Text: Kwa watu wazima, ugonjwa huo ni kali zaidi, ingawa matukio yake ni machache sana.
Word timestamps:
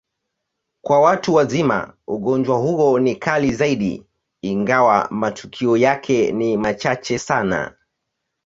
Kwa 0.81 1.01
watu 1.01 1.33
wazima, 1.33 1.93
ugonjwa 2.07 2.57
huo 2.57 2.99
ni 2.99 3.15
kali 3.15 3.53
zaidi, 3.53 4.05
ingawa 4.41 5.07
matukio 5.11 5.77
yake 5.77 6.31
ni 6.31 6.57
machache 6.57 7.19
sana. 7.19 7.75